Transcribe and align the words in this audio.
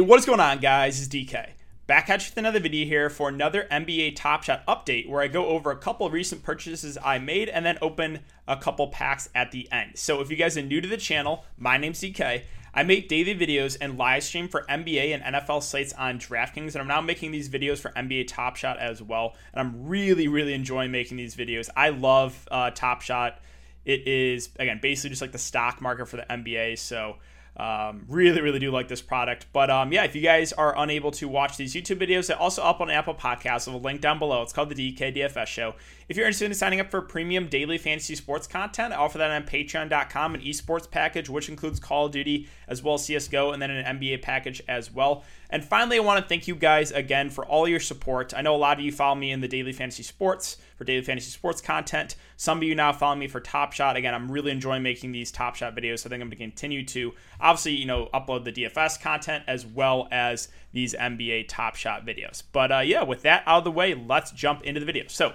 What 0.00 0.18
is 0.18 0.24
going 0.24 0.40
on, 0.40 0.60
guys? 0.60 0.98
It's 0.98 1.14
DK. 1.14 1.50
Back 1.86 2.08
at 2.08 2.22
you 2.22 2.30
with 2.30 2.38
another 2.38 2.58
video 2.58 2.86
here 2.86 3.10
for 3.10 3.28
another 3.28 3.66
NBA 3.70 4.16
Top 4.16 4.42
Shot 4.42 4.64
update 4.66 5.06
where 5.06 5.20
I 5.20 5.28
go 5.28 5.48
over 5.48 5.70
a 5.70 5.76
couple 5.76 6.08
recent 6.08 6.42
purchases 6.42 6.96
I 7.04 7.18
made 7.18 7.50
and 7.50 7.66
then 7.66 7.76
open 7.82 8.20
a 8.48 8.56
couple 8.56 8.88
packs 8.88 9.28
at 9.34 9.50
the 9.50 9.70
end. 9.70 9.98
So 9.98 10.22
if 10.22 10.30
you 10.30 10.36
guys 10.36 10.56
are 10.56 10.62
new 10.62 10.80
to 10.80 10.88
the 10.88 10.96
channel, 10.96 11.44
my 11.58 11.76
name's 11.76 12.00
DK. 12.00 12.44
I 12.72 12.82
make 12.82 13.08
daily 13.08 13.34
videos 13.34 13.76
and 13.78 13.98
live 13.98 14.22
stream 14.24 14.48
for 14.48 14.62
NBA 14.70 15.12
and 15.12 15.36
NFL 15.36 15.62
sites 15.62 15.92
on 15.92 16.18
DraftKings, 16.18 16.72
and 16.72 16.76
I'm 16.76 16.88
now 16.88 17.02
making 17.02 17.32
these 17.32 17.50
videos 17.50 17.78
for 17.78 17.90
NBA 17.90 18.28
Top 18.28 18.56
Shot 18.56 18.78
as 18.78 19.02
well. 19.02 19.34
And 19.52 19.60
I'm 19.60 19.86
really, 19.86 20.28
really 20.28 20.54
enjoying 20.54 20.92
making 20.92 21.18
these 21.18 21.36
videos. 21.36 21.68
I 21.76 21.90
love 21.90 22.48
uh, 22.50 22.70
Top 22.70 23.02
Shot. 23.02 23.38
It 23.84 24.08
is 24.08 24.48
again 24.58 24.78
basically 24.80 25.10
just 25.10 25.20
like 25.20 25.32
the 25.32 25.38
stock 25.38 25.82
market 25.82 26.08
for 26.08 26.16
the 26.16 26.26
NBA. 26.30 26.78
So 26.78 27.16
um, 27.60 28.06
really, 28.08 28.40
really 28.40 28.58
do 28.58 28.70
like 28.70 28.88
this 28.88 29.02
product. 29.02 29.44
But 29.52 29.68
um, 29.68 29.92
yeah, 29.92 30.04
if 30.04 30.16
you 30.16 30.22
guys 30.22 30.50
are 30.54 30.74
unable 30.78 31.10
to 31.12 31.28
watch 31.28 31.58
these 31.58 31.74
YouTube 31.74 32.00
videos, 32.00 32.28
they're 32.28 32.38
also 32.38 32.62
up 32.62 32.80
on 32.80 32.90
Apple 32.90 33.14
Podcasts. 33.14 33.68
We'll 33.68 33.82
link 33.82 34.00
down 34.00 34.18
below. 34.18 34.40
It's 34.40 34.54
called 34.54 34.70
the 34.70 34.74
DK 34.96 35.14
DFS 35.14 35.46
Show. 35.46 35.74
If 36.08 36.16
you're 36.16 36.24
interested 36.24 36.46
in 36.46 36.54
signing 36.54 36.80
up 36.80 36.90
for 36.90 37.02
premium 37.02 37.48
daily 37.48 37.76
fantasy 37.76 38.14
sports 38.14 38.46
content, 38.46 38.94
I 38.94 38.96
offer 38.96 39.18
that 39.18 39.30
on 39.30 39.42
patreon.com, 39.42 40.34
an 40.36 40.40
esports 40.40 40.90
package, 40.90 41.28
which 41.28 41.50
includes 41.50 41.78
Call 41.78 42.06
of 42.06 42.12
Duty 42.12 42.48
as 42.66 42.82
well 42.82 42.94
as 42.94 43.02
CSGO, 43.02 43.52
and 43.52 43.60
then 43.60 43.70
an 43.70 43.98
NBA 43.98 44.22
package 44.22 44.62
as 44.66 44.90
well. 44.90 45.22
And 45.50 45.64
finally, 45.64 45.96
I 45.96 46.00
want 46.00 46.22
to 46.22 46.28
thank 46.28 46.46
you 46.46 46.54
guys 46.54 46.92
again 46.92 47.28
for 47.28 47.44
all 47.44 47.68
your 47.68 47.80
support. 47.80 48.32
I 48.34 48.40
know 48.40 48.54
a 48.54 48.56
lot 48.56 48.78
of 48.78 48.84
you 48.84 48.92
follow 48.92 49.16
me 49.16 49.32
in 49.32 49.40
the 49.40 49.48
daily 49.48 49.72
fantasy 49.72 50.04
sports 50.04 50.56
for 50.76 50.84
daily 50.84 51.02
fantasy 51.02 51.30
sports 51.30 51.60
content. 51.60 52.14
Some 52.36 52.58
of 52.58 52.62
you 52.62 52.74
now 52.76 52.92
follow 52.92 53.16
me 53.16 53.26
for 53.26 53.40
Top 53.40 53.72
Shot. 53.72 53.96
Again, 53.96 54.14
I'm 54.14 54.30
really 54.30 54.52
enjoying 54.52 54.84
making 54.84 55.10
these 55.10 55.32
Top 55.32 55.56
Shot 55.56 55.74
videos. 55.74 56.00
So 56.00 56.08
I 56.08 56.10
think 56.10 56.22
I'm 56.22 56.28
going 56.28 56.30
to 56.30 56.36
continue 56.36 56.84
to 56.86 57.12
obviously, 57.40 57.72
you 57.72 57.86
know, 57.86 58.08
upload 58.14 58.44
the 58.44 58.52
DFS 58.52 59.00
content 59.02 59.44
as 59.48 59.66
well 59.66 60.06
as 60.12 60.48
these 60.72 60.94
NBA 60.94 61.48
Top 61.48 61.74
Shot 61.74 62.06
videos. 62.06 62.44
But 62.52 62.70
uh, 62.70 62.78
yeah, 62.78 63.02
with 63.02 63.22
that 63.22 63.42
out 63.44 63.58
of 63.58 63.64
the 63.64 63.72
way, 63.72 63.94
let's 63.94 64.30
jump 64.30 64.62
into 64.62 64.78
the 64.78 64.86
video. 64.86 65.04
So 65.08 65.34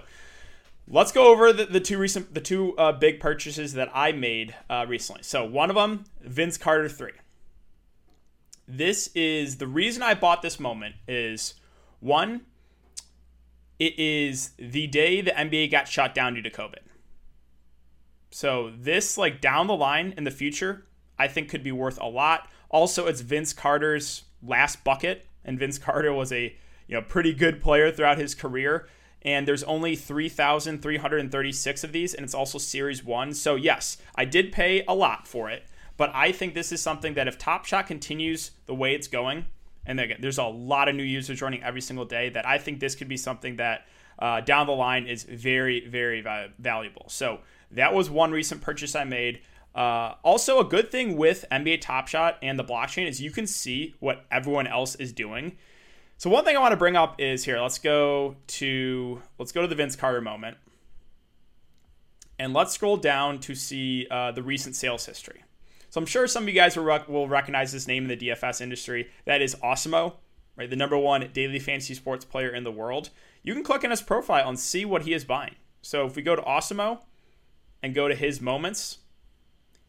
let's 0.88 1.12
go 1.12 1.30
over 1.32 1.52
the, 1.52 1.66
the 1.66 1.82
two 1.82 1.98
recent, 1.98 2.34
the 2.34 2.42
two 2.42 2.76
uh, 2.78 2.94
big 2.94 3.20
purchases 3.20 3.74
that 3.74 3.92
I 3.94 4.14
made 4.14 4.56
uh, 4.70 4.86
recently. 4.88 5.24
So 5.24 5.44
one 5.44 5.70
of 5.70 5.76
them, 5.76 6.06
Vince 6.22 6.58
Carter 6.58 6.88
three. 6.88 7.12
This 8.68 9.08
is 9.14 9.58
the 9.58 9.68
reason 9.68 10.02
I 10.02 10.14
bought 10.14 10.42
this 10.42 10.60
moment 10.60 10.96
is 11.08 11.54
one, 12.00 12.42
it 13.80 13.98
is 14.00 14.52
the 14.58 14.88
day 14.88 15.22
the 15.22 15.32
NBA 15.32 15.72
got 15.72 15.88
shut 15.88 16.16
down 16.16 16.34
due 16.34 16.42
to 16.42 16.50
COVID. 16.50 16.80
So 18.32 18.72
this 18.78 19.18
like 19.18 19.40
down 19.40 19.68
the 19.68 19.76
line 19.76 20.14
in 20.18 20.24
the 20.24 20.32
future, 20.32 20.86
I 21.18 21.28
think 21.28 21.50
could 21.50 21.64
be 21.64 21.72
worth 21.72 22.00
a 22.02 22.08
lot. 22.08 22.50
Also, 22.70 23.08
it's 23.08 23.22
Vince 23.22 23.54
Carter's 23.54 24.24
last 24.44 24.84
bucket, 24.84 25.28
and 25.44 25.60
Vince 25.60 25.78
Carter 25.78 26.12
was 26.12 26.32
a 26.32 26.56
you 26.88 26.96
know 26.96 27.02
pretty 27.02 27.34
good 27.34 27.62
player 27.62 27.92
throughout 27.92 28.18
his 28.18 28.36
career. 28.36 28.88
And 29.22 29.48
there's 29.48 29.64
only 29.64 29.96
3,336 29.96 31.84
of 31.84 31.92
these, 31.92 32.14
and 32.14 32.24
it's 32.24 32.36
also 32.36 32.60
Series 32.60 33.04
1. 33.04 33.34
So, 33.34 33.56
yes, 33.56 33.98
I 34.14 34.24
did 34.24 34.52
pay 34.52 34.84
a 34.88 34.94
lot 34.94 35.28
for 35.28 35.50
it, 35.50 35.64
but 35.98 36.12
I 36.14 36.32
think 36.32 36.54
this 36.54 36.72
is 36.72 36.82
something 36.82 37.14
that 37.14 37.28
if 37.28 37.38
Top 37.38 37.66
Shot 37.66 37.88
continues 37.88 38.52
the 38.66 38.76
way 38.76 38.94
it's 38.94 39.08
going, 39.08 39.46
and 39.86 40.00
there's 40.20 40.38
a 40.38 40.44
lot 40.44 40.90
of 40.90 40.96
new 40.96 41.04
users 41.04 41.40
joining 41.40 41.64
every 41.64 41.82
single 41.82 42.06
day, 42.06 42.30
that 42.30 42.46
I 42.46 42.58
think 42.58 42.80
this 42.80 42.96
could 42.96 43.08
be 43.08 43.18
something 43.18 43.58
that 43.58 43.86
uh, 44.20 44.42
down 44.42 44.68
the 44.68 44.74
line 44.74 45.08
is 45.08 45.24
very, 45.24 45.88
very 45.88 46.24
valuable. 46.58 47.06
So 47.08 47.40
that 47.72 47.94
was 47.94 48.10
one 48.10 48.32
recent 48.32 48.62
purchase 48.62 48.96
I 48.96 49.04
made. 49.04 49.42
Uh, 49.74 50.16
also, 50.24 50.60
a 50.60 50.64
good 50.64 50.90
thing 50.90 51.18
with 51.18 51.46
NBA 51.52 51.82
Top 51.82 52.08
Shot 52.08 52.38
and 52.42 52.58
the 52.58 52.64
blockchain 52.64 53.08
is 53.08 53.22
you 53.22 53.32
can 53.32 53.46
see 53.46 53.94
what 54.00 54.26
everyone 54.32 54.68
else 54.68 54.96
is 54.96 55.12
doing. 55.12 55.58
So 56.18 56.30
one 56.30 56.46
thing 56.46 56.56
I 56.56 56.60
want 56.60 56.72
to 56.72 56.78
bring 56.78 56.96
up 56.96 57.20
is 57.20 57.44
here. 57.44 57.60
Let's 57.60 57.78
go 57.78 58.38
to 58.48 59.22
let's 59.38 59.52
go 59.52 59.62
to 59.62 59.68
the 59.68 59.76
Vince 59.76 59.98
Carter 59.98 60.22
moment, 60.22 60.56
and 62.40 62.54
let's 62.54 62.74
scroll 62.74 62.96
down 62.96 63.40
to 63.40 63.54
see 63.54 64.08
uh, 64.10 64.32
the 64.32 64.42
recent 64.42 64.78
sales 64.78 65.06
history. 65.06 65.44
So 65.96 66.02
I'm 66.02 66.06
sure 66.06 66.28
some 66.28 66.44
of 66.44 66.50
you 66.50 66.56
guys 66.56 66.76
will, 66.76 66.84
rec- 66.84 67.08
will 67.08 67.30
recognize 67.30 67.72
this 67.72 67.88
name 67.88 68.04
in 68.04 68.10
the 68.10 68.28
DFS 68.28 68.60
industry. 68.60 69.08
That 69.24 69.42
is 69.42 69.56
Awesemo, 69.64 70.16
right? 70.58 70.70
The 70.70 70.76
number 70.76 70.98
one 70.98 71.30
daily 71.32 71.58
fantasy 71.58 71.94
sports 71.94 72.26
player 72.26 72.50
in 72.50 72.66
the 72.66 72.72
world. 72.72 73.12
You 73.44 73.54
can 73.54 73.64
click 73.64 73.86
on 73.86 73.92
his 73.92 74.02
profile 74.02 74.50
and 74.50 74.60
see 74.60 74.84
what 74.84 75.04
he 75.04 75.14
is 75.14 75.24
buying. 75.24 75.56
So 75.82 76.06
if 76.06 76.18
we 76.18 76.22
go 76.22 76.36
to 76.36 76.42
Awesemo 76.42 77.00
and 77.82 77.96
go 77.96 78.10
to 78.10 78.14
his 78.14 78.42
moments, 78.42 78.98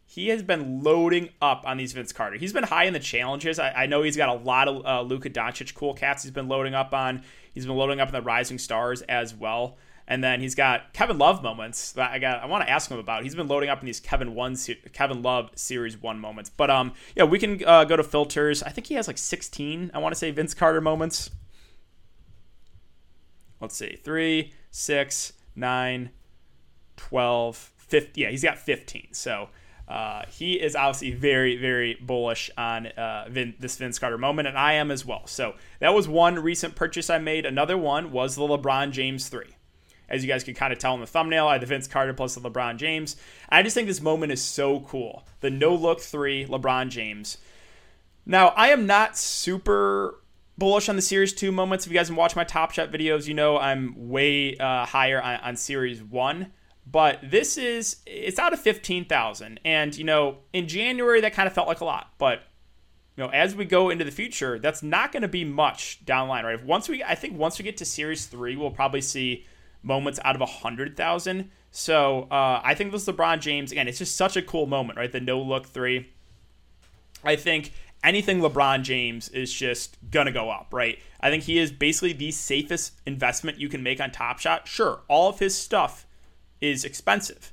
he 0.04 0.28
has 0.28 0.44
been 0.44 0.80
loading 0.80 1.30
up 1.42 1.64
on 1.66 1.76
these 1.76 1.92
Vince 1.92 2.12
Carter. 2.12 2.36
He's 2.36 2.52
been 2.52 2.62
high 2.62 2.84
in 2.84 2.92
the 2.92 3.00
challenges. 3.00 3.58
I, 3.58 3.72
I 3.72 3.86
know 3.86 4.04
he's 4.04 4.16
got 4.16 4.28
a 4.28 4.34
lot 4.34 4.68
of 4.68 4.86
uh, 4.86 5.02
Luka 5.02 5.28
Doncic 5.28 5.74
cool 5.74 5.92
cats 5.92 6.22
he's 6.22 6.30
been 6.30 6.46
loading 6.46 6.74
up 6.74 6.94
on. 6.94 7.24
He's 7.52 7.66
been 7.66 7.74
loading 7.74 7.98
up 7.98 8.10
in 8.10 8.14
the 8.14 8.22
Rising 8.22 8.58
Stars 8.58 9.02
as 9.02 9.34
well. 9.34 9.76
And 10.08 10.22
then 10.22 10.40
he's 10.40 10.54
got 10.54 10.92
Kevin 10.92 11.18
Love 11.18 11.42
moments 11.42 11.92
that 11.92 12.12
I 12.12 12.18
got. 12.18 12.42
I 12.42 12.46
want 12.46 12.64
to 12.64 12.70
ask 12.70 12.90
him 12.90 12.98
about. 12.98 13.24
He's 13.24 13.34
been 13.34 13.48
loading 13.48 13.68
up 13.68 13.80
in 13.80 13.86
these 13.86 13.98
Kevin 13.98 14.34
one 14.34 14.56
Kevin 14.92 15.22
Love 15.22 15.50
series 15.56 16.00
one 16.00 16.20
moments. 16.20 16.48
But 16.48 16.70
um, 16.70 16.92
yeah, 17.16 17.24
we 17.24 17.38
can 17.38 17.62
uh, 17.66 17.84
go 17.84 17.96
to 17.96 18.04
filters. 18.04 18.62
I 18.62 18.70
think 18.70 18.86
he 18.86 18.94
has 18.94 19.08
like 19.08 19.18
16. 19.18 19.90
I 19.92 19.98
want 19.98 20.14
to 20.14 20.18
say 20.18 20.30
Vince 20.30 20.54
Carter 20.54 20.80
moments. 20.80 21.30
Let's 23.60 23.74
see, 23.74 23.98
three, 24.04 24.52
six, 24.70 25.32
nine, 25.56 26.10
12, 26.96 27.72
50. 27.78 28.20
Yeah, 28.20 28.30
he's 28.30 28.42
got 28.42 28.58
15. 28.58 29.08
So 29.12 29.48
uh, 29.88 30.24
he 30.28 30.54
is 30.54 30.76
obviously 30.76 31.12
very, 31.12 31.56
very 31.56 31.94
bullish 31.94 32.50
on 32.58 32.86
uh, 32.88 33.26
Vin, 33.30 33.54
this 33.58 33.76
Vince 33.76 33.98
Carter 33.98 34.18
moment, 34.18 34.46
and 34.46 34.58
I 34.58 34.74
am 34.74 34.90
as 34.90 35.06
well. 35.06 35.26
So 35.26 35.54
that 35.80 35.94
was 35.94 36.06
one 36.06 36.38
recent 36.38 36.74
purchase 36.74 37.08
I 37.08 37.18
made. 37.18 37.46
Another 37.46 37.78
one 37.78 38.12
was 38.12 38.36
the 38.36 38.42
LeBron 38.42 38.90
James 38.90 39.28
3 39.28 39.55
as 40.08 40.24
you 40.24 40.28
guys 40.28 40.44
can 40.44 40.54
kind 40.54 40.72
of 40.72 40.78
tell 40.78 40.94
in 40.94 41.00
the 41.00 41.06
thumbnail. 41.06 41.48
I 41.48 41.54
had 41.54 41.62
the 41.62 41.66
Vince 41.66 41.88
Carter 41.88 42.12
plus 42.12 42.34
the 42.34 42.40
LeBron 42.40 42.76
James. 42.76 43.16
I 43.48 43.62
just 43.62 43.74
think 43.74 43.88
this 43.88 44.00
moment 44.00 44.32
is 44.32 44.42
so 44.42 44.80
cool. 44.80 45.26
The 45.40 45.50
no 45.50 45.74
look 45.74 46.00
three, 46.00 46.46
LeBron 46.46 46.88
James. 46.88 47.38
Now, 48.24 48.48
I 48.48 48.68
am 48.68 48.86
not 48.86 49.16
super 49.16 50.20
bullish 50.58 50.88
on 50.88 50.96
the 50.96 51.02
Series 51.02 51.32
2 51.32 51.52
moments. 51.52 51.86
If 51.86 51.92
you 51.92 51.98
guys 51.98 52.08
have 52.08 52.16
watched 52.16 52.36
my 52.36 52.44
Top 52.44 52.72
Shot 52.72 52.90
videos, 52.90 53.26
you 53.26 53.34
know 53.34 53.58
I'm 53.58 54.08
way 54.08 54.56
uh, 54.56 54.84
higher 54.84 55.22
on, 55.22 55.40
on 55.40 55.56
Series 55.56 56.02
1. 56.02 56.52
But 56.88 57.18
this 57.22 57.56
is, 57.56 57.96
it's 58.06 58.38
out 58.38 58.52
of 58.52 58.60
15,000. 58.60 59.60
And, 59.64 59.96
you 59.96 60.04
know, 60.04 60.38
in 60.52 60.68
January, 60.68 61.20
that 61.20 61.32
kind 61.32 61.48
of 61.48 61.52
felt 61.52 61.66
like 61.66 61.80
a 61.80 61.84
lot. 61.84 62.12
But, 62.16 62.42
you 63.16 63.24
know, 63.24 63.30
as 63.30 63.56
we 63.56 63.64
go 63.64 63.90
into 63.90 64.04
the 64.04 64.12
future, 64.12 64.58
that's 64.58 64.82
not 64.82 65.10
going 65.10 65.22
to 65.22 65.28
be 65.28 65.44
much 65.44 66.04
down 66.04 66.28
line, 66.28 66.44
right? 66.44 66.64
Once 66.64 66.88
we, 66.88 67.02
I 67.02 67.16
think 67.16 67.36
once 67.36 67.58
we 67.58 67.64
get 67.64 67.76
to 67.78 67.84
Series 67.84 68.26
3, 68.26 68.56
we'll 68.56 68.70
probably 68.70 69.00
see 69.00 69.46
moments 69.86 70.18
out 70.24 70.34
of 70.34 70.42
a 70.42 70.46
hundred 70.46 70.96
thousand. 70.96 71.50
So 71.70 72.26
uh, 72.30 72.60
I 72.62 72.74
think 72.74 72.92
this 72.92 73.06
LeBron 73.06 73.40
James 73.40 73.72
again. 73.72 73.88
It's 73.88 73.98
just 73.98 74.16
such 74.16 74.36
a 74.36 74.42
cool 74.42 74.66
moment, 74.66 74.98
right? 74.98 75.10
The 75.10 75.20
no 75.20 75.40
look 75.40 75.66
three. 75.66 76.10
I 77.24 77.36
think 77.36 77.72
anything 78.04 78.40
LeBron 78.40 78.82
James 78.82 79.28
is 79.28 79.52
just 79.52 79.96
gonna 80.10 80.32
go 80.32 80.50
up, 80.50 80.68
right? 80.72 80.98
I 81.20 81.30
think 81.30 81.44
he 81.44 81.58
is 81.58 81.72
basically 81.72 82.12
the 82.12 82.30
safest 82.30 83.00
investment 83.06 83.58
you 83.58 83.68
can 83.68 83.82
make 83.82 84.00
on 84.00 84.10
Top 84.10 84.38
Shot. 84.38 84.68
Sure, 84.68 85.02
all 85.08 85.28
of 85.28 85.38
his 85.38 85.56
stuff 85.56 86.06
is 86.60 86.84
expensive, 86.84 87.52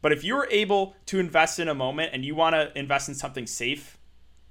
but 0.00 0.12
if 0.12 0.24
you're 0.24 0.46
able 0.50 0.94
to 1.06 1.18
invest 1.18 1.58
in 1.58 1.68
a 1.68 1.74
moment 1.74 2.10
and 2.12 2.24
you 2.24 2.34
want 2.34 2.54
to 2.54 2.76
invest 2.78 3.08
in 3.08 3.14
something 3.14 3.46
safe, 3.46 3.98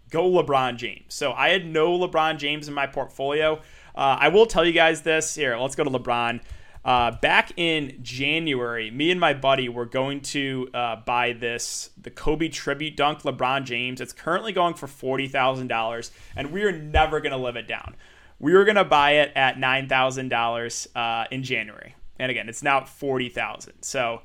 go 0.10 0.30
LeBron 0.30 0.78
James. 0.78 1.14
So 1.14 1.32
I 1.32 1.50
had 1.50 1.66
no 1.66 1.98
LeBron 1.98 2.38
James 2.38 2.68
in 2.68 2.74
my 2.74 2.88
portfolio. 2.88 3.62
Uh, 3.96 4.18
I 4.20 4.30
will 4.30 4.46
tell 4.46 4.66
you 4.66 4.74
guys 4.74 5.02
this 5.02 5.36
here. 5.36 5.58
Let's 5.58 5.76
go 5.76 5.84
to 5.84 5.90
LeBron. 5.90 6.42
Uh, 6.84 7.12
back 7.12 7.52
in 7.58 8.00
January, 8.02 8.90
me 8.90 9.12
and 9.12 9.20
my 9.20 9.34
buddy 9.34 9.70
were 9.70 9.86
going 9.86 10.20
to 10.20 10.68
uh, 10.74 10.96
buy 10.96 11.32
this 11.32 11.92
the 12.02 12.10
Kobe 12.10 12.48
tribute 12.48 12.98
dunk 12.98 13.22
LeBron 13.22 13.66
James. 13.66 14.02
It's 14.02 14.14
currently 14.14 14.52
going 14.52 14.74
for 14.74 14.88
forty 14.88 15.28
thousand 15.28 15.68
dollars, 15.68 16.12
and 16.36 16.52
we 16.52 16.64
are 16.64 16.72
never 16.72 17.22
to 17.32 17.38
live 17.38 17.56
it 17.56 17.68
down. 17.68 17.96
We 18.40 18.54
were 18.54 18.66
to 18.78 18.84
buy 18.84 19.12
it 19.12 19.32
at 19.36 19.60
nine 19.60 19.88
thousand 19.88 20.34
uh, 20.34 20.36
dollars 20.36 20.88
in 21.30 21.44
January, 21.44 21.94
and 22.18 22.32
again, 22.32 22.50
it's 22.50 22.64
now 22.64 22.84
forty 22.84 23.30
thousand. 23.30 23.84
So 23.84 24.24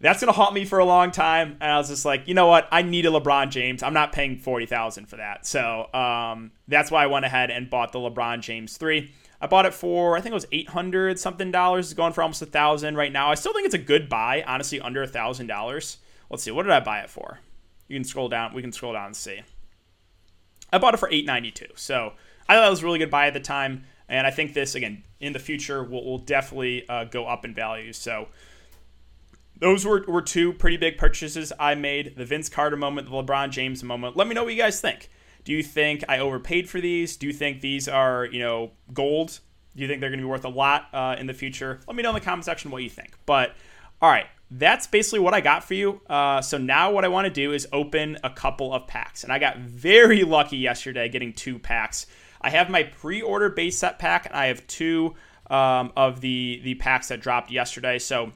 that's 0.00 0.20
to 0.28 0.32
haunt 0.32 0.54
me 0.54 0.64
for 0.64 0.78
a 0.78 0.84
long 0.84 1.10
time. 1.10 1.56
And 1.60 1.72
I 1.72 1.78
was 1.78 1.88
just 1.88 2.04
like, 2.04 2.28
you 2.28 2.34
know 2.34 2.46
what? 2.46 2.68
I 2.70 2.82
need 2.82 3.06
a 3.06 3.08
LeBron 3.08 3.50
James. 3.50 3.82
I'm 3.82 3.94
not 3.94 4.12
paying 4.12 4.38
forty 4.38 4.66
thousand 4.66 5.06
for 5.06 5.16
that. 5.16 5.44
So 5.44 5.92
um, 5.92 6.52
that's 6.68 6.92
why 6.92 7.02
I 7.02 7.06
went 7.06 7.24
ahead 7.24 7.50
and 7.50 7.68
bought 7.68 7.90
the 7.90 7.98
LeBron 7.98 8.42
James 8.42 8.76
three. 8.76 9.12
I 9.44 9.46
bought 9.46 9.66
it 9.66 9.74
for 9.74 10.16
I 10.16 10.22
think 10.22 10.30
it 10.30 10.34
was 10.34 10.46
eight 10.52 10.70
hundred 10.70 11.20
something 11.20 11.50
dollars. 11.50 11.88
It's 11.88 11.94
going 11.94 12.14
for 12.14 12.22
almost 12.22 12.40
a 12.40 12.46
thousand 12.46 12.96
right 12.96 13.12
now. 13.12 13.30
I 13.30 13.34
still 13.34 13.52
think 13.52 13.66
it's 13.66 13.74
a 13.74 13.78
good 13.78 14.08
buy. 14.08 14.42
Honestly, 14.46 14.80
under 14.80 15.02
a 15.02 15.06
thousand 15.06 15.48
dollars. 15.48 15.98
Let's 16.30 16.42
see. 16.42 16.50
What 16.50 16.62
did 16.62 16.72
I 16.72 16.80
buy 16.80 17.00
it 17.00 17.10
for? 17.10 17.40
You 17.86 17.94
can 17.94 18.04
scroll 18.04 18.30
down. 18.30 18.54
We 18.54 18.62
can 18.62 18.72
scroll 18.72 18.94
down 18.94 19.04
and 19.04 19.16
see. 19.16 19.42
I 20.72 20.78
bought 20.78 20.94
it 20.94 20.96
for 20.96 21.10
eight 21.12 21.26
ninety 21.26 21.50
two. 21.50 21.66
So 21.74 22.14
I 22.48 22.54
thought 22.54 22.66
it 22.66 22.70
was 22.70 22.82
a 22.82 22.86
really 22.86 22.98
good 22.98 23.10
buy 23.10 23.26
at 23.26 23.34
the 23.34 23.40
time, 23.40 23.84
and 24.08 24.26
I 24.26 24.30
think 24.30 24.54
this 24.54 24.74
again 24.74 25.04
in 25.20 25.34
the 25.34 25.38
future 25.38 25.84
will, 25.84 26.06
will 26.06 26.18
definitely 26.18 26.88
uh, 26.88 27.04
go 27.04 27.26
up 27.26 27.44
in 27.44 27.52
value. 27.52 27.92
So 27.92 28.28
those 29.58 29.84
were, 29.84 30.06
were 30.08 30.22
two 30.22 30.54
pretty 30.54 30.78
big 30.78 30.96
purchases 30.96 31.52
I 31.60 31.74
made. 31.74 32.16
The 32.16 32.24
Vince 32.24 32.48
Carter 32.48 32.78
moment, 32.78 33.10
the 33.10 33.14
LeBron 33.14 33.50
James 33.50 33.84
moment. 33.84 34.16
Let 34.16 34.26
me 34.26 34.34
know 34.34 34.44
what 34.44 34.54
you 34.54 34.58
guys 34.58 34.80
think. 34.80 35.10
Do 35.44 35.52
you 35.52 35.62
think 35.62 36.04
I 36.08 36.18
overpaid 36.18 36.68
for 36.68 36.80
these? 36.80 37.16
Do 37.16 37.26
you 37.26 37.32
think 37.32 37.60
these 37.60 37.88
are, 37.88 38.26
you 38.26 38.40
know, 38.40 38.72
gold? 38.92 39.40
Do 39.76 39.82
you 39.82 39.88
think 39.88 40.00
they're 40.00 40.10
going 40.10 40.20
to 40.20 40.24
be 40.24 40.30
worth 40.30 40.44
a 40.44 40.48
lot 40.48 40.88
uh, 40.92 41.16
in 41.18 41.26
the 41.26 41.34
future? 41.34 41.80
Let 41.86 41.96
me 41.96 42.02
know 42.02 42.10
in 42.10 42.14
the 42.14 42.20
comment 42.20 42.44
section 42.44 42.70
what 42.70 42.82
you 42.82 42.90
think. 42.90 43.12
But 43.26 43.54
all 44.00 44.10
right, 44.10 44.26
that's 44.50 44.86
basically 44.86 45.20
what 45.20 45.34
I 45.34 45.40
got 45.40 45.64
for 45.64 45.74
you. 45.74 46.00
Uh, 46.08 46.40
so 46.40 46.58
now 46.58 46.92
what 46.92 47.04
I 47.04 47.08
want 47.08 47.26
to 47.26 47.30
do 47.30 47.52
is 47.52 47.66
open 47.72 48.18
a 48.22 48.30
couple 48.30 48.72
of 48.72 48.86
packs. 48.86 49.24
And 49.24 49.32
I 49.32 49.38
got 49.38 49.58
very 49.58 50.22
lucky 50.22 50.58
yesterday 50.58 51.08
getting 51.08 51.32
two 51.32 51.58
packs. 51.58 52.06
I 52.40 52.50
have 52.50 52.70
my 52.70 52.84
pre-order 52.84 53.48
base 53.48 53.78
set 53.78 53.98
pack, 53.98 54.26
and 54.26 54.34
I 54.34 54.46
have 54.46 54.66
two 54.66 55.14
um, 55.48 55.92
of 55.96 56.20
the 56.20 56.60
the 56.62 56.74
packs 56.74 57.08
that 57.08 57.20
dropped 57.20 57.50
yesterday. 57.50 57.98
So 57.98 58.32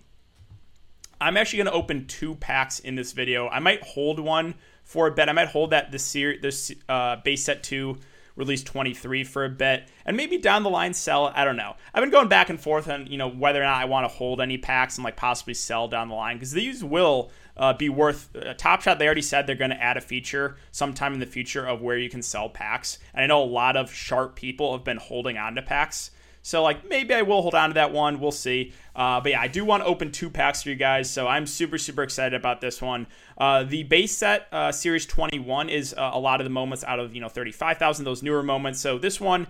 I'm 1.21 1.37
actually 1.37 1.59
going 1.59 1.67
to 1.67 1.73
open 1.73 2.07
two 2.07 2.35
packs 2.35 2.81
in 2.81 2.95
this 2.95 3.13
video. 3.13 3.49
I 3.49 3.59
might 3.59 3.83
hold 3.83 4.19
one 4.19 4.55
for 4.89 5.07
a 5.07 5.13
bit. 5.13 5.29
I 5.29 5.33
might 5.33 5.49
hold 5.49 5.71
that 5.71 5.93
this 5.93 6.03
series, 6.03 6.41
this 6.41 6.73
uh, 6.89 7.17
base 7.17 7.45
set 7.45 7.63
two 7.63 7.99
release 8.35 8.63
23 8.63 9.25
for 9.25 9.45
a 9.45 9.49
bit 9.49 9.89
and 10.07 10.17
maybe 10.17 10.39
down 10.39 10.63
the 10.63 10.71
line 10.71 10.95
sell 10.95 11.33
i 11.35 11.45
don't 11.45 11.57
know. 11.57 11.75
I've 11.93 12.05
been 12.05 12.13
going 12.13 12.29
back 12.29 12.51
and 12.51 12.61
forth 12.61 12.89
on 12.89 13.09
you 13.09 13.19
know 13.19 13.29
whether 13.29 13.61
or 13.61 13.65
not 13.65 13.83
i 13.83 13.85
want 13.85 14.09
to 14.09 14.17
hold 14.17 14.41
any 14.41 14.57
packs 14.57 14.97
and 14.97 15.05
like 15.05 15.17
possibly 15.17 15.55
sell 15.55 15.89
down 15.89 16.09
the 16.09 16.15
line 16.15 16.37
because 16.37 16.53
these 16.53 16.85
will 16.85 17.33
uh, 17.57 17.73
be 17.73 17.89
worth 17.89 18.31
uh, 18.37 18.55
top 18.55 18.83
shot 18.83 19.01
they 19.01 19.07
already 19.07 19.23
said 19.23 19.45
they're 19.45 19.57
going 19.57 19.73
to 19.73 19.83
add 19.83 19.97
a 19.97 20.01
feature 20.01 20.57
sometime 20.71 21.15
in 21.15 21.19
the 21.19 21.27
future 21.27 21.67
of 21.67 21.83
where 21.83 21.99
you 21.99 22.09
can 22.09 22.23
sell 22.23 22.49
packs. 22.49 23.01
And 23.13 23.25
i 23.25 23.27
know 23.27 23.43
a 23.43 23.45
lot 23.45 23.77
of 23.77 23.93
sharp 23.93 24.37
people 24.37 24.73
have 24.73 24.85
been 24.85 24.99
holding 24.99 25.37
on 25.37 25.57
to 25.57 25.63
packs 25.63 26.13
so 26.49 26.63
like 26.63 26.89
maybe 26.89 27.13
I 27.13 27.21
will 27.21 27.43
hold 27.43 27.55
on 27.55 27.69
to 27.69 27.75
that 27.75 27.93
one. 27.93 28.21
We'll 28.21 28.33
see. 28.33 28.73
Uh, 28.97 29.21
but 29.21 29.33
yeah, 29.33 29.41
I 29.43 29.49
do 29.49 29.67
want 29.67 29.83
to 29.83 29.87
open 29.87 30.11
two 30.11 30.31
packs 30.31 30.63
for 30.63 30.71
you 30.71 30.77
guys, 30.77 31.11
so 31.11 31.29
I'm 31.29 31.47
super 31.47 31.77
super 31.77 32.03
excited 32.03 32.33
about 32.33 32.63
this 32.63 32.81
one. 32.81 33.07
Uh, 33.37 33.65
the 33.65 33.83
base 33.83 34.17
set 34.17 34.49
uh, 34.51 34.73
series 34.73 35.05
21 35.05 35.69
is 35.69 35.93
uh, 35.93 36.11
a 36.15 36.19
lot 36.19 36.41
of 36.41 36.47
the 36.47 36.51
moments 36.51 36.85
out 36.85 37.01
of 37.01 37.15
you 37.15 37.21
know 37.21 37.29
35,000 37.29 38.03
those 38.07 38.23
newer 38.23 38.43
moments. 38.43 38.81
So 38.81 38.97
this 38.97 39.21
one 39.21 39.47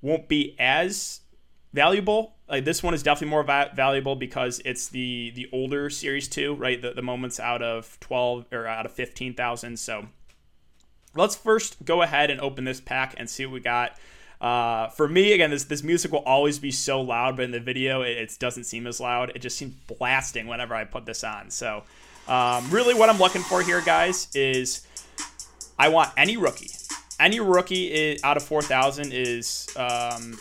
won't 0.00 0.26
be 0.26 0.56
as 0.58 1.20
valuable. 1.74 2.36
Like 2.48 2.64
this 2.64 2.82
one 2.82 2.94
is 2.94 3.02
definitely 3.02 3.28
more 3.28 3.42
va- 3.42 3.72
valuable 3.74 4.16
because 4.16 4.62
it's 4.64 4.88
the 4.88 5.30
the 5.34 5.46
older 5.52 5.90
series 5.90 6.26
two, 6.26 6.54
right? 6.54 6.80
The, 6.80 6.94
the 6.94 7.02
moments 7.02 7.38
out 7.38 7.60
of 7.60 8.00
12 8.00 8.46
or 8.50 8.66
out 8.66 8.86
of 8.86 8.92
15,000. 8.92 9.78
So 9.78 10.06
let's 11.14 11.36
first 11.36 11.84
go 11.84 12.00
ahead 12.00 12.30
and 12.30 12.40
open 12.40 12.64
this 12.64 12.80
pack 12.80 13.12
and 13.18 13.28
see 13.28 13.44
what 13.44 13.52
we 13.52 13.60
got. 13.60 13.98
Uh, 14.40 14.88
for 14.88 15.08
me, 15.08 15.32
again, 15.32 15.50
this 15.50 15.64
this 15.64 15.82
music 15.82 16.12
will 16.12 16.20
always 16.20 16.58
be 16.58 16.70
so 16.70 17.00
loud, 17.00 17.36
but 17.36 17.44
in 17.44 17.50
the 17.50 17.60
video, 17.60 18.02
it, 18.02 18.18
it 18.18 18.36
doesn't 18.38 18.64
seem 18.64 18.86
as 18.86 19.00
loud. 19.00 19.32
It 19.34 19.40
just 19.40 19.56
seems 19.56 19.74
blasting 19.98 20.46
whenever 20.46 20.74
I 20.74 20.84
put 20.84 21.06
this 21.06 21.24
on. 21.24 21.50
So, 21.50 21.84
um, 22.28 22.68
really, 22.70 22.94
what 22.94 23.08
I'm 23.08 23.18
looking 23.18 23.42
for 23.42 23.62
here, 23.62 23.80
guys, 23.80 24.28
is 24.34 24.86
I 25.78 25.88
want 25.88 26.10
any 26.16 26.36
rookie. 26.36 26.70
Any 27.20 27.38
rookie 27.40 27.92
is, 27.92 28.22
out 28.24 28.36
of 28.36 28.42
4,000 28.42 29.12
is 29.12 29.68
um, 29.76 30.38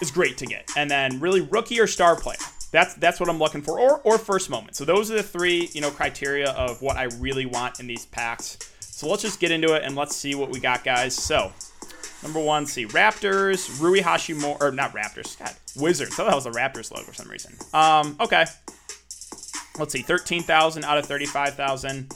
is 0.00 0.10
great 0.10 0.36
to 0.38 0.46
get, 0.46 0.68
and 0.76 0.90
then 0.90 1.20
really 1.20 1.40
rookie 1.40 1.80
or 1.80 1.86
star 1.86 2.16
player. 2.16 2.38
That's 2.70 2.94
that's 2.94 3.20
what 3.20 3.28
I'm 3.28 3.38
looking 3.38 3.62
for, 3.62 3.78
or 3.78 4.00
or 4.04 4.18
first 4.18 4.50
moment. 4.50 4.76
So 4.76 4.84
those 4.84 5.10
are 5.10 5.14
the 5.14 5.22
three 5.22 5.70
you 5.72 5.80
know 5.80 5.90
criteria 5.90 6.50
of 6.50 6.82
what 6.82 6.96
I 6.96 7.04
really 7.04 7.46
want 7.46 7.80
in 7.80 7.86
these 7.86 8.06
packs. 8.06 8.58
So 8.80 9.08
let's 9.08 9.22
just 9.22 9.38
get 9.38 9.50
into 9.50 9.74
it 9.74 9.84
and 9.84 9.94
let's 9.94 10.16
see 10.16 10.34
what 10.34 10.50
we 10.50 10.58
got, 10.58 10.84
guys. 10.84 11.14
So 11.14 11.52
Number 12.22 12.40
one, 12.40 12.66
see 12.66 12.86
Raptors, 12.86 13.80
Rui 13.80 14.00
Hachimura, 14.00 14.60
or 14.60 14.72
not 14.72 14.92
Raptors, 14.92 15.38
God, 15.38 15.54
Wizards. 15.76 16.12
I 16.12 16.16
thought 16.16 16.26
that 16.28 16.34
was 16.34 16.46
a 16.46 16.50
Raptors 16.50 16.90
logo 16.90 17.04
for 17.04 17.14
some 17.14 17.28
reason. 17.28 17.54
Um, 17.72 18.16
okay. 18.20 18.44
Let's 19.78 19.92
see, 19.92 20.02
13,000 20.02 20.84
out 20.84 20.98
of 20.98 21.06
35,000. 21.06 22.12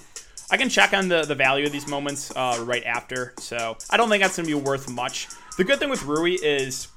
I 0.51 0.57
can 0.57 0.69
check 0.69 0.93
on 0.93 1.09
the, 1.09 1.23
the 1.23 1.35
value 1.35 1.65
of 1.65 1.73
these 1.73 1.87
moments 1.87 2.33
uh, 2.35 2.63
right 2.67 2.85
after, 2.85 3.33
so 3.39 3.77
I 3.91 3.97
don't 3.97 4.09
think 4.09 4.23
that's 4.23 4.37
going 4.37 4.49
to 4.49 4.57
be 4.57 4.61
worth 4.61 4.91
much. 4.91 5.29
The 5.57 5.65
good 5.65 5.79
thing 5.79 5.89
with 5.89 6.03
Rui 6.05 6.33
is 6.33 6.89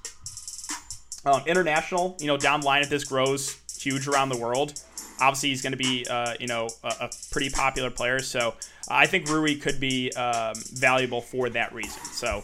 um, 1.26 1.42
international, 1.46 2.18
you 2.20 2.28
know, 2.28 2.38
down 2.38 2.62
the 2.62 2.66
line 2.66 2.82
if 2.82 2.90
this 2.90 3.04
grows 3.04 3.58
huge 3.80 4.08
around 4.08 4.30
the 4.30 4.38
world, 4.38 4.82
obviously 5.20 5.50
he's 5.50 5.62
going 5.62 5.72
to 5.72 5.78
be, 5.78 6.06
uh, 6.10 6.34
you 6.40 6.48
know, 6.48 6.68
a, 6.84 6.88
a, 7.02 7.10
pretty 7.32 7.50
popular 7.50 7.90
player, 7.90 8.20
so 8.20 8.54
I 8.90 9.06
think 9.06 9.30
Rui 9.30 9.56
could 9.56 9.80
be 9.80 10.12
um, 10.14 10.56
valuable 10.74 11.22
for 11.22 11.50
that 11.50 11.74
reason. 11.74 12.04
So 12.06 12.44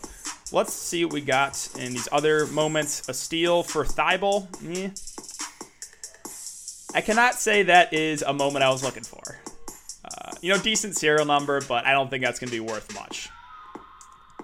Let's 0.54 0.74
see 0.74 1.06
what 1.06 1.14
we 1.14 1.22
got 1.22 1.70
in 1.80 1.94
these 1.94 2.10
other 2.12 2.46
moments. 2.48 3.08
A 3.08 3.14
steal 3.14 3.64
for 3.64 3.86
Thybulle. 3.86 4.48
Eh. 4.76 4.90
I 6.94 7.00
cannot 7.00 7.36
say 7.36 7.64
that 7.64 7.94
is 7.94 8.22
a 8.22 8.34
moment 8.34 8.64
I 8.64 8.70
was 8.70 8.84
looking 8.84 9.04
for. 9.04 9.40
Uh, 10.04 10.32
you 10.42 10.54
know, 10.54 10.60
decent 10.62 10.98
serial 10.98 11.26
number, 11.26 11.62
but 11.62 11.86
I 11.86 11.94
don't 11.94 12.10
think 12.10 12.22
that's 12.22 12.38
going 12.38 12.50
to 12.50 12.56
be 12.56 12.60
worth 12.60 12.94
much. 12.94 13.30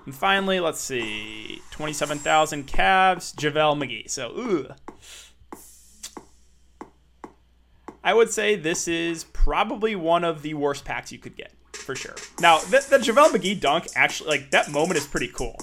And 0.06 0.16
finally, 0.16 0.62
let's 0.62 0.80
see. 0.80 1.62
27,000 1.72 2.66
Cavs, 2.68 3.36
JaVale 3.36 3.78
McGee. 3.78 4.10
So, 4.10 4.32
ooh. 4.32 4.70
I 8.02 8.14
would 8.14 8.30
say 8.30 8.56
this 8.56 8.88
is 8.88 9.26
probably 9.26 9.98
one 9.98 10.24
of 10.24 10.42
the 10.42 10.54
worst 10.54 10.86
packs 10.86 11.12
you 11.12 11.20
could 11.20 11.36
get, 11.36 11.52
for 11.74 11.98
sure. 11.98 12.16
Now, 12.40 12.60
the, 12.60 12.86
the 12.90 13.00
JaVale 13.00 13.32
McGee 13.32 13.60
dunk, 13.60 13.88
actually, 13.94 14.30
like, 14.30 14.52
that 14.52 14.72
moment 14.72 14.98
is 14.98 15.06
pretty 15.06 15.28
cool 15.28 15.58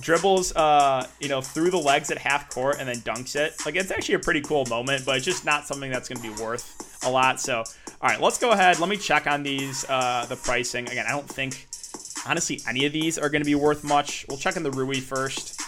dribbles, 0.00 0.54
uh, 0.56 1.06
you 1.20 1.28
know, 1.28 1.40
through 1.40 1.70
the 1.70 1.78
legs 1.78 2.10
at 2.10 2.18
half 2.18 2.50
court 2.50 2.76
and 2.78 2.88
then 2.88 2.96
dunks 2.96 3.36
it. 3.36 3.54
Like 3.64 3.76
it's 3.76 3.90
actually 3.90 4.16
a 4.16 4.18
pretty 4.20 4.40
cool 4.40 4.64
moment, 4.66 5.04
but 5.04 5.16
it's 5.16 5.24
just 5.24 5.44
not 5.44 5.66
something 5.66 5.90
that's 5.90 6.08
going 6.08 6.20
to 6.20 6.34
be 6.36 6.42
worth 6.42 7.02
a 7.04 7.10
lot. 7.10 7.40
So, 7.40 7.58
all 7.58 7.64
right, 8.08 8.20
let's 8.20 8.38
go 8.38 8.50
ahead. 8.50 8.78
Let 8.78 8.88
me 8.88 8.96
check 8.96 9.26
on 9.26 9.42
these, 9.42 9.84
uh, 9.88 10.26
the 10.28 10.36
pricing. 10.36 10.88
Again, 10.88 11.06
I 11.06 11.10
don't 11.10 11.28
think, 11.28 11.66
honestly, 12.26 12.60
any 12.68 12.86
of 12.86 12.92
these 12.92 13.18
are 13.18 13.28
going 13.28 13.42
to 13.42 13.46
be 13.46 13.54
worth 13.54 13.84
much. 13.84 14.26
We'll 14.28 14.38
check 14.38 14.56
on 14.56 14.62
the 14.62 14.70
Rui 14.70 15.00
first. 15.00 15.60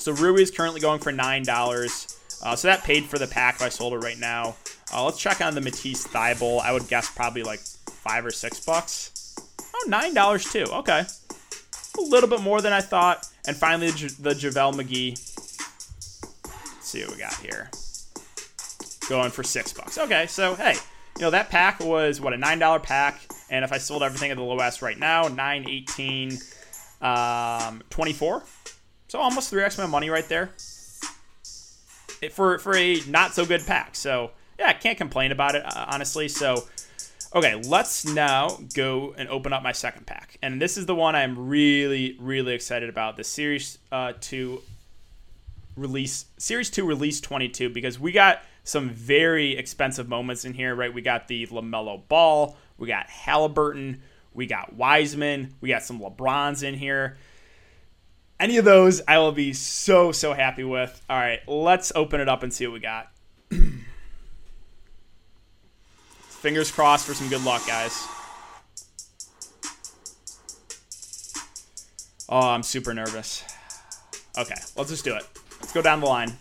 So 0.00 0.12
Rui 0.12 0.42
is 0.42 0.50
currently 0.50 0.80
going 0.80 1.00
for 1.00 1.12
nine 1.12 1.44
dollars. 1.44 2.18
Uh, 2.42 2.56
so 2.56 2.66
that 2.66 2.82
paid 2.82 3.04
for 3.04 3.18
the 3.18 3.28
pack 3.28 3.56
if 3.56 3.62
I 3.62 3.68
sold 3.68 3.92
it 3.92 3.98
right 3.98 4.18
now. 4.18 4.56
Uh, 4.92 5.04
let's 5.04 5.18
check 5.18 5.40
on 5.40 5.54
the 5.54 5.60
Matisse 5.60 6.06
Thybulle. 6.08 6.60
I 6.60 6.72
would 6.72 6.88
guess 6.88 7.08
probably 7.14 7.44
like 7.44 7.60
five 7.60 8.26
or 8.26 8.32
six 8.32 8.64
bucks. 8.64 9.36
Oh, 9.74 9.84
nine 9.88 10.12
dollars 10.12 10.44
too. 10.50 10.64
Okay 10.64 11.04
a 11.98 12.02
little 12.02 12.28
bit 12.28 12.40
more 12.40 12.60
than 12.60 12.72
I 12.72 12.80
thought. 12.80 13.26
And 13.46 13.56
finally, 13.56 13.90
the, 13.90 14.34
JaVale 14.34 14.74
McGee. 14.74 15.10
Let's 16.44 16.88
see 16.88 17.02
what 17.02 17.12
we 17.12 17.18
got 17.18 17.34
here. 17.34 17.70
Going 19.08 19.30
for 19.30 19.42
six 19.42 19.72
bucks. 19.72 19.98
Okay, 19.98 20.26
so 20.26 20.54
hey, 20.54 20.74
you 21.16 21.22
know 21.22 21.30
that 21.30 21.50
pack 21.50 21.80
was 21.80 22.20
what 22.20 22.32
a 22.32 22.36
nine 22.36 22.58
dollar 22.60 22.78
pack, 22.78 23.20
and 23.50 23.64
if 23.64 23.72
I 23.72 23.78
sold 23.78 24.02
everything 24.02 24.30
at 24.30 24.36
the 24.36 24.42
lowest 24.42 24.80
right 24.80 24.98
now, 24.98 25.26
nine 25.26 25.68
eighteen, 25.68 26.38
um, 27.00 27.82
twenty 27.90 28.12
four. 28.12 28.44
So 29.08 29.18
almost 29.18 29.50
three 29.50 29.62
x 29.62 29.76
my 29.76 29.86
money 29.86 30.08
right 30.08 30.26
there. 30.28 30.52
It, 32.22 32.32
for 32.32 32.58
for 32.58 32.76
a 32.76 33.00
not 33.08 33.34
so 33.34 33.44
good 33.44 33.66
pack. 33.66 33.96
So 33.96 34.30
yeah, 34.58 34.68
I 34.68 34.72
can't 34.72 34.96
complain 34.96 35.32
about 35.32 35.56
it 35.56 35.64
uh, 35.66 35.86
honestly. 35.88 36.28
So 36.28 36.68
Okay, 37.34 37.54
let's 37.54 38.04
now 38.04 38.58
go 38.74 39.14
and 39.16 39.26
open 39.30 39.54
up 39.54 39.62
my 39.62 39.72
second 39.72 40.06
pack. 40.06 40.36
And 40.42 40.60
this 40.60 40.76
is 40.76 40.84
the 40.84 40.94
one 40.94 41.16
I'm 41.16 41.48
really, 41.48 42.14
really 42.20 42.52
excited 42.52 42.90
about 42.90 43.16
the 43.16 43.24
Series 43.24 43.78
uh, 43.90 44.12
2 44.20 44.60
release, 45.74 46.26
Series 46.36 46.68
2 46.68 46.84
release 46.84 47.22
22, 47.22 47.70
because 47.70 47.98
we 47.98 48.12
got 48.12 48.42
some 48.64 48.90
very 48.90 49.56
expensive 49.56 50.10
moments 50.10 50.44
in 50.44 50.52
here, 50.52 50.74
right? 50.74 50.92
We 50.92 51.00
got 51.00 51.26
the 51.26 51.46
LaMelo 51.46 52.06
Ball, 52.06 52.54
we 52.76 52.88
got 52.88 53.08
Halliburton, 53.08 54.02
we 54.34 54.46
got 54.46 54.74
Wiseman, 54.74 55.54
we 55.62 55.70
got 55.70 55.82
some 55.82 56.00
LeBrons 56.00 56.62
in 56.62 56.74
here. 56.74 57.16
Any 58.38 58.58
of 58.58 58.66
those, 58.66 59.00
I 59.08 59.18
will 59.18 59.32
be 59.32 59.54
so, 59.54 60.12
so 60.12 60.34
happy 60.34 60.64
with. 60.64 61.02
All 61.08 61.18
right, 61.18 61.40
let's 61.48 61.92
open 61.94 62.20
it 62.20 62.28
up 62.28 62.42
and 62.42 62.52
see 62.52 62.66
what 62.66 62.74
we 62.74 62.80
got. 62.80 63.11
Fingers 66.42 66.72
crossed 66.72 67.06
for 67.06 67.14
some 67.14 67.28
good 67.28 67.44
luck, 67.44 67.64
guys. 67.68 68.04
Oh, 72.28 72.48
I'm 72.48 72.64
super 72.64 72.92
nervous. 72.92 73.44
Okay, 74.36 74.56
let's 74.76 74.90
just 74.90 75.04
do 75.04 75.14
it. 75.14 75.22
Let's 75.60 75.72
go 75.72 75.82
down 75.82 76.00
the 76.00 76.06
line. 76.06 76.32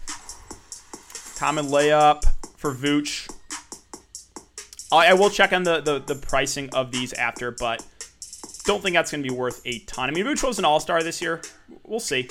Common 1.38 1.68
layup 1.68 2.26
for 2.58 2.74
Vooch. 2.74 3.32
I 4.92 5.14
will 5.14 5.30
check 5.30 5.54
on 5.54 5.62
the, 5.62 5.82
the, 5.82 6.00
the 6.00 6.16
pricing 6.16 6.72
of 6.74 6.92
these 6.92 7.14
after, 7.14 7.52
but 7.52 7.86
don't 8.66 8.82
think 8.82 8.96
that's 8.96 9.12
going 9.12 9.24
to 9.24 9.30
be 9.30 9.36
worth 9.36 9.62
a 9.66 9.80
ton. 9.80 10.10
I 10.10 10.14
mean, 10.14 10.26
Vooch 10.26 10.44
was 10.44 10.58
an 10.58 10.66
all-star 10.66 11.04
this 11.04 11.22
year. 11.22 11.44
We'll 11.86 12.00
see. 12.00 12.28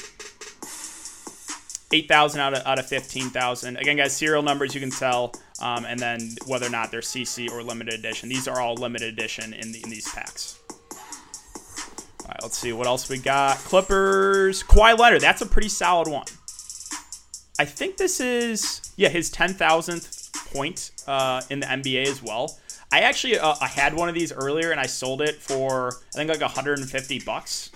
8,000 1.93 2.41
out 2.41 2.55
of, 2.55 2.67
out 2.67 2.81
of 2.81 2.87
15,000. 2.87 3.77
Again, 3.77 3.97
guys, 3.97 4.17
serial 4.17 4.43
numbers 4.43 4.75
you 4.75 4.81
can 4.81 4.91
tell, 4.91 5.33
um, 5.61 5.85
and 5.85 5.99
then 5.99 6.37
whether 6.47 6.67
or 6.67 6.71
not 6.71 6.91
they're 6.91 7.01
CC 7.01 7.51
or 7.51 7.63
limited 7.63 7.95
edition. 7.95 8.29
These 8.29 8.49
are 8.49 8.61
all 8.61 8.75
limited 8.75 9.13
edition 9.13 9.53
in, 9.53 9.73
the, 9.73 9.83
in 9.83 9.91
these 9.91 10.09
packs. 10.13 10.59
All 10.91 12.29
right, 12.29 12.43
let's 12.43 12.59
see 12.59 12.73
what 12.73 12.87
else 12.87 13.09
we 13.09 13.19
got. 13.19 13.59
Clippers, 13.59 14.63
Kawhi 14.63 14.99
Leonard. 14.99 15.21
That's 15.21 15.43
a 15.43 15.47
pretty 15.47 15.69
solid 15.69 16.09
one. 16.09 16.27
I 17.59 17.65
think 17.65 17.97
this 17.97 18.21
is, 18.21 18.93
yeah, 18.97 19.09
his 19.09 19.31
10,000th 19.31 20.53
point 20.53 20.91
uh, 21.07 21.43
in 21.51 21.61
the 21.61 21.67
NBA 21.67 22.07
as 22.07 22.23
well. 22.23 22.59
I 22.93 23.01
actually 23.01 23.39
uh, 23.39 23.55
I 23.61 23.69
had 23.69 23.95
one 23.95 24.09
of 24.09 24.15
these 24.15 24.33
earlier 24.33 24.73
and 24.73 24.81
I 24.81 24.87
sold 24.87 25.23
it 25.23 25.37
for 25.37 25.93
I 26.15 26.17
think 26.17 26.29
like 26.29 26.41
150 26.41 27.21
bucks. 27.21 27.71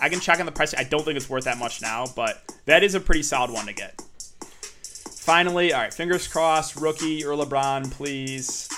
I 0.00 0.08
can 0.08 0.20
check 0.20 0.38
on 0.38 0.46
the 0.46 0.52
price. 0.52 0.74
I 0.76 0.84
don't 0.84 1.04
think 1.04 1.16
it's 1.16 1.28
worth 1.28 1.44
that 1.44 1.58
much 1.58 1.82
now, 1.82 2.04
but 2.14 2.42
that 2.66 2.84
is 2.84 2.94
a 2.94 3.00
pretty 3.00 3.22
solid 3.22 3.50
one 3.50 3.66
to 3.66 3.72
get. 3.72 4.00
Finally, 5.22 5.72
all 5.72 5.80
right, 5.80 5.94
fingers 5.94 6.26
crossed, 6.26 6.74
rookie 6.74 7.24
or 7.24 7.36
LeBron, 7.36 7.88
please. 7.92 8.68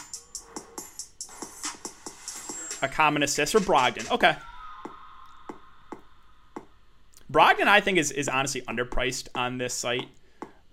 A 2.83 2.87
common 2.87 3.23
assist 3.23 3.55
or 3.55 3.61
Brogdon. 3.61 4.11
Okay. 4.11 4.37
Brogdon, 7.33 7.67
I 7.67 7.81
think, 7.81 7.97
is, 7.97 8.11
is 8.11 8.29
honestly 8.29 8.61
underpriced 8.69 9.29
on 9.35 9.57
this 9.57 9.73
site. 9.73 10.09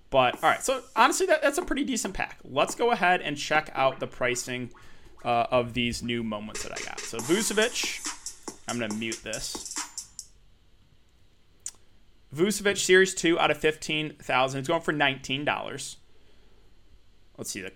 But 0.10 0.44
all 0.44 0.50
right, 0.50 0.62
so 0.62 0.82
honestly, 0.94 1.26
that, 1.28 1.42
that's 1.42 1.58
a 1.58 1.62
pretty 1.64 1.86
decent 1.86 2.14
pack. 2.14 2.40
Let's 2.44 2.76
go 2.76 2.92
ahead 2.92 3.22
and 3.22 3.38
check 3.38 3.72
out 3.74 4.02
the 4.02 4.08
pricing 4.08 4.72
uh, 5.24 5.46
of 5.52 5.74
these 5.74 6.04
new 6.04 6.22
moments 6.22 6.64
that 6.64 6.74
I 6.74 6.84
got. 6.84 7.00
So 7.00 7.18
Vucevic, 7.20 8.06
I'm 8.68 8.78
going 8.78 8.92
to 8.92 8.98
mute 8.98 9.22
this. 9.24 9.71
Vucevic 12.36 12.78
Series 12.78 13.14
2 13.14 13.40
out 13.40 13.52
of 13.52 13.58
15,000. 13.58 14.60
It's 14.60 14.68
going 14.68 14.82
for 14.82 14.94
$19. 14.94 15.96
Let's 17.38 17.52
see. 17.52 17.62
The 17.62 17.74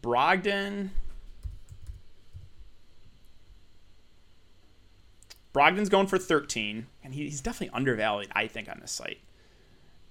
Brogdon. 0.00 0.90
Brogdon's 5.52 5.88
going 5.88 6.06
for 6.06 6.18
13, 6.18 6.86
and 7.02 7.14
he's 7.14 7.40
definitely 7.40 7.74
undervalued, 7.74 8.30
I 8.32 8.46
think, 8.46 8.68
on 8.68 8.78
this 8.80 8.92
site. 8.92 9.18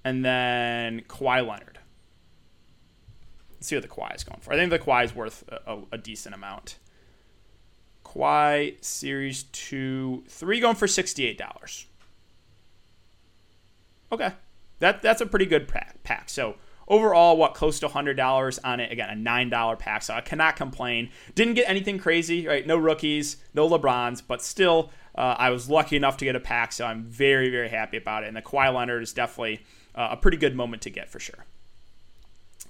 And 0.04 0.26
then 0.26 1.02
Kawhi 1.02 1.48
Leonard. 1.48 1.80
Let's 3.54 3.68
see 3.68 3.76
what 3.76 3.82
the 3.82 3.88
Kawhi 3.88 4.16
is 4.16 4.24
going 4.24 4.40
for. 4.42 4.54
I 4.54 4.58
think 4.58 4.70
the 4.70 4.80
Kawhi 4.80 5.06
is 5.06 5.16
worth 5.16 5.44
a, 5.50 5.80
a 5.92 5.98
decent 5.98 6.36
amount. 6.36 6.78
Kawhi 8.06 8.84
Series 8.84 9.44
2, 9.44 10.24
3 10.28 10.60
going 10.60 10.76
for 10.76 10.88
$68. 10.88 11.86
Okay. 14.12 14.32
That 14.80 15.02
that's 15.02 15.22
a 15.22 15.26
pretty 15.26 15.46
good 15.46 15.68
pack. 15.68 16.04
pack. 16.04 16.30
So 16.30 16.56
overall, 16.88 17.38
what 17.38 17.54
close 17.54 17.80
to 17.80 17.88
hundred 17.88 18.16
dollars 18.18 18.60
on 18.60 18.80
it. 18.80 18.92
Again, 18.92 19.10
a 19.10 19.16
nine 19.16 19.50
dollar 19.50 19.76
pack. 19.76 20.04
So 20.04 20.14
I 20.14 20.22
cannot 20.22 20.56
complain. 20.56 21.10
Didn't 21.36 21.56
get 21.56 21.70
anything 21.70 21.98
crazy, 21.98 22.48
right? 22.48 22.66
No 22.66 22.78
rookies, 22.78 23.38
no 23.54 23.68
LeBrons, 23.68 24.22
but 24.28 24.42
still, 24.42 24.92
uh, 25.16 25.36
I 25.38 25.50
was 25.50 25.70
lucky 25.70 25.98
enough 25.98 26.18
to 26.18 26.26
get 26.26 26.36
a 26.36 26.40
pack. 26.40 26.72
So 26.72 26.86
I'm 26.86 27.04
very 27.04 27.50
very 27.50 27.70
happy 27.70 27.98
about 27.98 28.24
it. 28.24 28.28
And 28.28 28.38
the 28.38 28.42
Kawhi 28.42 28.74
Leonard 28.74 29.04
is 29.04 29.14
definitely 29.14 29.66
uh, 29.96 30.10
a 30.12 30.18
pretty 30.18 30.38
good 30.38 30.56
moment 30.56 30.84
to 30.84 30.90
get 30.90 31.10
for 31.10 31.20
sure. 31.20 31.46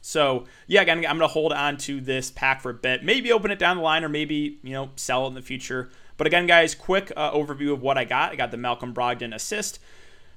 So 0.02 0.46
yeah, 0.68 0.82
again, 0.82 1.00
I'm 1.00 1.18
gonna 1.18 1.28
hold 1.28 1.52
on 1.52 1.76
to 1.80 2.00
this 2.00 2.32
pack 2.32 2.62
for 2.62 2.70
a 2.70 2.74
bit. 2.74 3.04
Maybe 3.04 3.32
open 3.34 3.52
it 3.52 3.60
down 3.60 3.78
the 3.78 3.84
line, 3.84 4.06
or 4.06 4.10
maybe 4.10 4.60
you 4.64 4.72
know 4.72 4.92
sell 4.96 5.26
it 5.26 5.30
in 5.30 5.34
the 5.34 5.42
future. 5.42 5.90
But 6.16 6.26
again, 6.26 6.48
guys, 6.48 6.74
quick 6.74 7.12
uh, 7.16 7.32
overview 7.32 7.74
of 7.74 7.82
what 7.82 7.98
I 7.98 8.06
got. 8.06 8.32
I 8.32 8.36
got 8.38 8.50
the 8.52 8.58
Malcolm 8.58 8.94
Brogdon 8.94 9.36
assist 9.36 9.80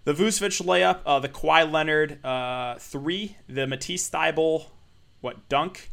the 0.04 0.14
Vucevic 0.14 0.62
layup, 0.62 1.00
uh, 1.04 1.18
the 1.18 1.28
Kawhi 1.28 1.70
Leonard 1.70 2.24
uh, 2.24 2.76
three, 2.78 3.36
the 3.48 3.66
Matisse 3.66 4.08
Thybulle, 4.10 4.66
what 5.20 5.48
dunk 5.48 5.90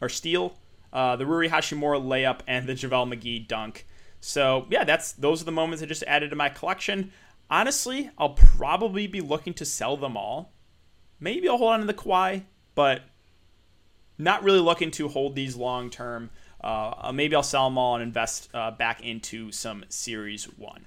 or 0.00 0.08
steal, 0.08 0.58
uh, 0.92 1.16
the 1.16 1.26
Rui 1.26 1.48
Hachimura 1.48 2.02
layup, 2.02 2.40
and 2.46 2.66
the 2.66 2.74
JaVale 2.74 3.14
McGee 3.14 3.46
dunk. 3.46 3.86
So 4.20 4.66
yeah, 4.70 4.84
that's 4.84 5.12
those 5.12 5.42
are 5.42 5.44
the 5.44 5.52
moments 5.52 5.82
I 5.82 5.86
just 5.86 6.02
added 6.04 6.30
to 6.30 6.36
my 6.36 6.48
collection. 6.48 7.12
Honestly, 7.50 8.10
I'll 8.18 8.30
probably 8.30 9.06
be 9.06 9.20
looking 9.20 9.54
to 9.54 9.64
sell 9.64 9.96
them 9.96 10.16
all. 10.16 10.52
Maybe 11.20 11.48
I'll 11.48 11.58
hold 11.58 11.74
on 11.74 11.80
to 11.80 11.86
the 11.86 11.94
Kawhi, 11.94 12.44
but 12.74 13.02
not 14.18 14.42
really 14.42 14.60
looking 14.60 14.90
to 14.92 15.08
hold 15.08 15.34
these 15.34 15.56
long 15.56 15.90
term. 15.90 16.30
Uh, 16.62 17.12
maybe 17.14 17.36
I'll 17.36 17.42
sell 17.42 17.68
them 17.68 17.76
all 17.76 17.94
and 17.94 18.02
invest 18.02 18.48
uh, 18.54 18.70
back 18.70 19.02
into 19.02 19.52
some 19.52 19.84
Series 19.90 20.44
One. 20.44 20.86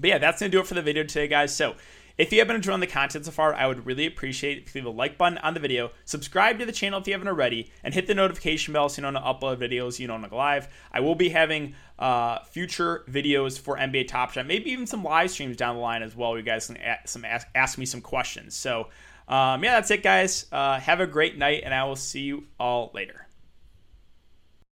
But 0.00 0.08
yeah, 0.08 0.18
that's 0.18 0.40
going 0.40 0.50
to 0.50 0.56
do 0.56 0.60
it 0.60 0.66
for 0.66 0.74
the 0.74 0.82
video 0.82 1.02
today, 1.04 1.28
guys. 1.28 1.54
So 1.54 1.76
if 2.20 2.32
you 2.32 2.38
have 2.40 2.48
been 2.48 2.56
enjoying 2.56 2.80
the 2.80 2.86
content 2.86 3.24
so 3.24 3.30
far, 3.30 3.54
I 3.54 3.66
would 3.66 3.86
really 3.86 4.06
appreciate 4.06 4.58
it 4.58 4.64
if 4.66 4.74
you 4.74 4.82
leave 4.82 4.86
a 4.86 4.90
like 4.90 5.16
button 5.16 5.38
on 5.38 5.54
the 5.54 5.60
video, 5.60 5.90
subscribe 6.04 6.58
to 6.58 6.66
the 6.66 6.72
channel 6.72 7.00
if 7.00 7.06
you 7.06 7.14
haven't 7.14 7.28
already, 7.28 7.70
and 7.82 7.94
hit 7.94 8.06
the 8.06 8.14
notification 8.14 8.74
bell 8.74 8.88
so 8.88 9.00
you 9.00 9.02
know 9.02 9.08
when 9.08 9.16
I 9.16 9.32
upload 9.32 9.56
videos, 9.56 9.98
you 9.98 10.06
know 10.06 10.18
when 10.18 10.28
go 10.28 10.36
live. 10.36 10.68
I 10.92 11.00
will 11.00 11.14
be 11.14 11.30
having 11.30 11.74
uh, 11.98 12.40
future 12.44 13.04
videos 13.08 13.58
for 13.58 13.78
NBA 13.78 14.08
Top 14.08 14.32
Shot, 14.32 14.46
maybe 14.46 14.70
even 14.70 14.86
some 14.86 15.02
live 15.02 15.30
streams 15.30 15.56
down 15.56 15.76
the 15.76 15.80
line 15.80 16.02
as 16.02 16.14
well. 16.14 16.36
You 16.36 16.42
guys 16.42 16.66
can 16.66 16.76
ask, 16.76 17.08
some, 17.08 17.24
ask, 17.24 17.46
ask 17.54 17.78
me 17.78 17.86
some 17.86 18.02
questions. 18.02 18.54
So 18.54 18.88
um, 19.26 19.62
yeah, 19.62 19.76
that's 19.76 19.90
it, 19.90 20.02
guys. 20.02 20.46
Uh, 20.50 20.78
have 20.80 21.00
a 21.00 21.06
great 21.06 21.38
night, 21.38 21.62
and 21.64 21.72
I 21.72 21.84
will 21.84 21.96
see 21.96 22.20
you 22.20 22.44
all 22.58 22.90
later. 22.92 23.29